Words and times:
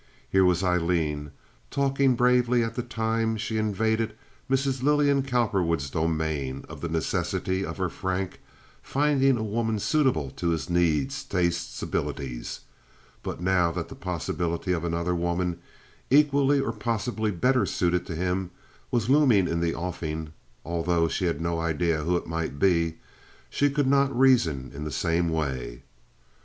Here 0.31 0.43
was 0.43 0.63
Aileen 0.63 1.29
talking 1.69 2.15
bravely 2.15 2.63
at 2.63 2.73
the 2.73 2.81
time 2.81 3.37
she 3.37 3.59
invaded 3.59 4.15
Mrs. 4.49 4.81
Lillian 4.81 5.21
Cowperwood's 5.21 5.91
domain 5.91 6.65
of 6.67 6.81
the 6.81 6.89
necessity 6.89 7.63
of 7.63 7.77
"her 7.77 7.87
Frank" 7.87 8.39
finding 8.81 9.37
a 9.37 9.43
woman 9.43 9.77
suitable 9.77 10.31
to 10.37 10.49
his 10.49 10.71
needs, 10.71 11.23
tastes, 11.23 11.83
abilities, 11.83 12.61
but 13.21 13.41
now 13.41 13.69
that 13.71 13.89
the 13.89 13.95
possibility 13.95 14.71
of 14.71 14.83
another 14.83 15.13
woman 15.13 15.59
equally 16.09 16.59
or 16.59 16.71
possibly 16.71 17.29
better 17.29 17.67
suited 17.67 18.03
to 18.07 18.15
him 18.15 18.49
was 18.89 19.07
looming 19.07 19.47
in 19.47 19.59
the 19.59 19.75
offing—although 19.75 21.09
she 21.09 21.25
had 21.25 21.39
no 21.39 21.59
idea 21.59 22.01
who 22.01 22.17
it 22.17 22.25
might 22.25 22.57
be—she 22.57 23.69
could 23.69 23.85
not 23.85 24.19
reason 24.19 24.71
in 24.73 24.83
the 24.83 24.89
same 24.91 25.29
way. 25.29 25.83